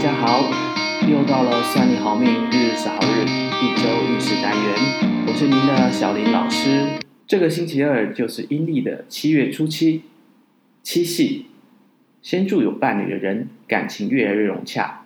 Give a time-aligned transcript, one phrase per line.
[0.00, 0.50] 大家好，
[1.06, 4.74] 又到了算你好命，日日好日，一周运势单元，
[5.26, 6.98] 我是您的小林老师。
[7.26, 10.04] 这个星期二就是阴历的七月初七，
[10.82, 11.48] 七夕。
[12.22, 15.02] 先祝有伴侣的人感情越来越融洽，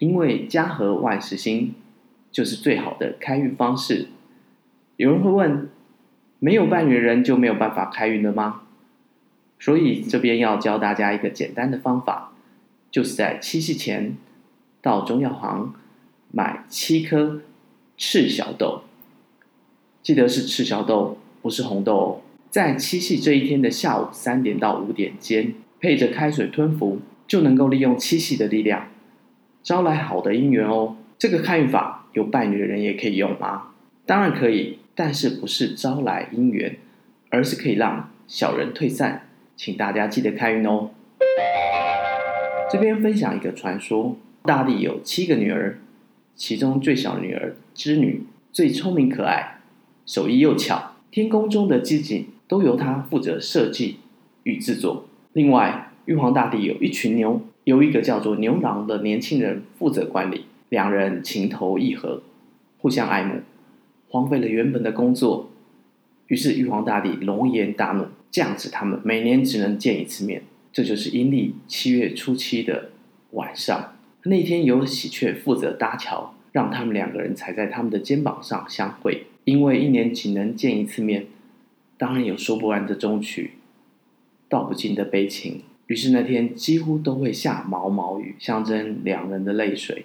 [0.00, 1.74] 因为家和万事兴，
[2.32, 4.08] 就是最好的开运方式。
[4.96, 5.68] 有人会问，
[6.40, 8.62] 没有伴侣的人就没有办法开运了吗？
[9.60, 12.32] 所以这边要教大家一个简单的方法，
[12.90, 14.16] 就是在七夕前
[14.82, 15.74] 到中药行
[16.30, 17.40] 买七颗
[17.96, 18.82] 赤小豆，
[20.02, 22.20] 记得是赤小豆，不是红豆哦。
[22.50, 28.88] 在七夕这一天的下午三点到五点间，配着开水吞服，就能够利用七夕的力量
[29.62, 30.96] 招来好的姻缘哦。
[31.16, 33.68] 这个开运法有伴侣的人也可以用吗？
[34.06, 36.78] 当然可以，但是不是招来姻缘，
[37.28, 39.28] 而是可以让小人退散。
[39.54, 40.90] 请大家记得开运哦。
[42.70, 45.80] 这边分享一个传说：大帝有七个女儿，
[46.36, 48.22] 其中最小的女儿织女
[48.52, 49.58] 最聪明可爱，
[50.06, 53.96] 手艺又巧，天宫中的机井都由她负责设计
[54.44, 55.06] 与制作。
[55.32, 62.22] 另外，玉皇大帝有一群牛，由一个叫做牛郎的年轻人负责管理，两人情投意合，
[62.78, 63.40] 互相爱慕，
[64.08, 65.50] 荒废了原本的工作。
[66.28, 68.06] 于是玉皇大帝龙颜大怒。
[68.30, 72.90] 降旨他们每年只能见一次面，这就是阴历七月初七的
[73.32, 73.96] 晚上。
[74.24, 79.26] 那天由喜鹊负责搭桥，让他们两个人踩在他们的肩膀上相会。
[79.44, 81.26] 因为一年仅能见一次面，
[81.96, 83.52] 当然有说不完的衷曲，
[84.48, 85.62] 道不尽的悲情。
[85.86, 90.04] 于是那天几乎都会下毛毛雨，象征两人的泪水。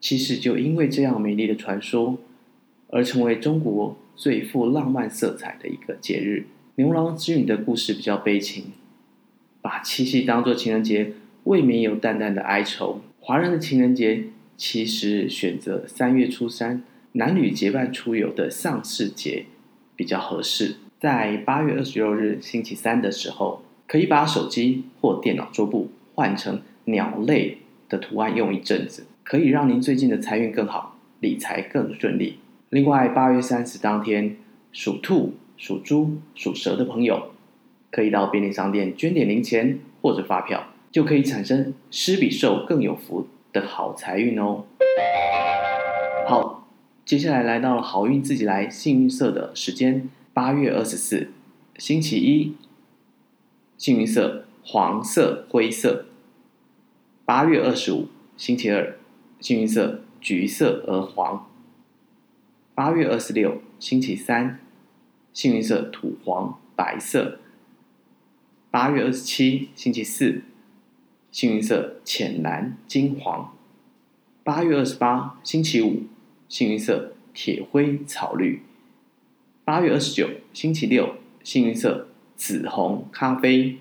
[0.00, 2.18] 其实就因为这样美丽的传说，
[2.88, 6.46] 而成为中国最富浪漫色彩的一个节日。
[6.74, 8.64] 牛郎织女的故事比较悲情，
[9.66, 13.00] 把七夕当作情人节，未免有淡淡的哀愁。
[13.18, 19.46] 华人的情人节其实选择三月初三，男女结伴出游的丧事节
[19.96, 20.76] 比较合适。
[21.00, 27.58] 在八月二十六日星期三的时候，可以把手机或电脑桌布换成鸟类
[27.88, 32.38] 的图案用一阵子，可以让您最近的财运更好，理财更顺利。
[32.70, 34.36] 另外，八月三十当天，
[34.70, 35.34] 属兔。
[35.58, 37.30] 属猪、属蛇的朋友，
[37.96, 44.66] 可以到便利商店捐点零钱或者发票，就可以产生施比受更有福的好财运哦。
[46.28, 46.68] 好，
[47.06, 51.30] 接下来来到了好运自己来幸运色的时间，八月二十四，
[51.78, 52.54] 星期一，
[53.78, 56.04] 幸运色黄色、灰色；
[57.24, 58.98] 八月二十五，星期二，
[59.40, 61.46] 幸运色橘色、鹅黄；
[62.74, 64.60] 八月二十六，星期三。
[65.32, 67.38] 幸运色土黄、白色。
[68.76, 70.42] 八月二十七，星期四，
[71.32, 73.56] 幸运色浅蓝、金黄。
[74.44, 76.02] 八月二十八，星期五，
[76.46, 78.60] 幸运色铁灰、草绿。
[79.64, 83.78] 八月二十九，星期六，幸运色紫红、咖啡。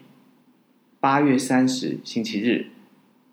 [1.01, 2.67] 八月三十，星期日，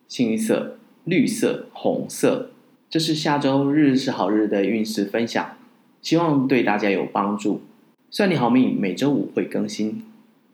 [0.08, 2.50] 幸运色绿色、红色。
[2.90, 5.56] 这是下周日是好日的运势分享，
[6.00, 7.62] 希望对大家有帮助。
[8.10, 10.02] 算你好命，每周五会更新，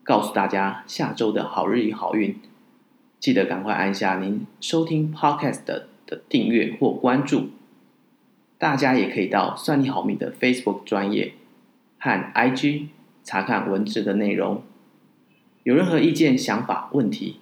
[0.08, 2.34] 告诉大家下周的好日与好运。
[3.20, 7.50] 记得赶快按下您收听 Podcast 的订阅或关注。
[8.56, 11.34] 大家也可以到算你好命的 Facebook 专业
[11.98, 12.86] 和 IG
[13.22, 14.62] 查看文字的内容。
[15.64, 17.36] 有任何意见、想法、问题，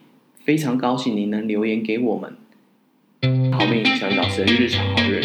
[0.45, 2.35] 非常高兴您能留言给我们。
[3.53, 5.21] 好命小雨老师的日常好日，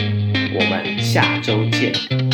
[0.54, 2.31] 我们下周见。